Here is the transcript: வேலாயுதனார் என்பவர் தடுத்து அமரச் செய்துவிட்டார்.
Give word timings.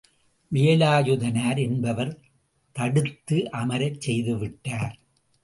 வேலாயுதனார் 0.51 1.59
என்பவர் 1.61 2.11
தடுத்து 2.75 3.51
அமரச் 3.51 4.01
செய்துவிட்டார். 4.07 4.95